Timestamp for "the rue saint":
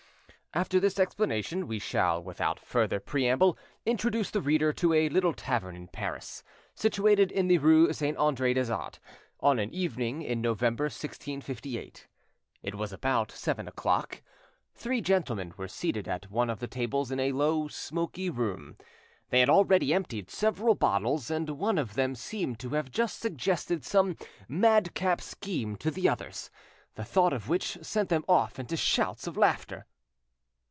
7.47-8.17